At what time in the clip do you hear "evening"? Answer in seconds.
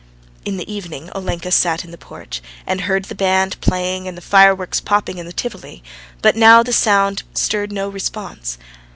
0.73-1.11